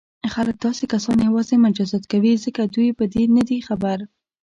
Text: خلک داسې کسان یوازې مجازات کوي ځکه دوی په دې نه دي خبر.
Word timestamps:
خلک 0.33 0.55
داسې 0.65 0.83
کسان 0.93 1.17
یوازې 1.27 1.55
مجازات 1.65 2.03
کوي 2.11 2.33
ځکه 2.45 2.61
دوی 2.73 2.89
په 2.99 3.05
دې 3.13 3.23
نه 3.35 3.43
دي 3.49 3.57
خبر. 3.67 3.97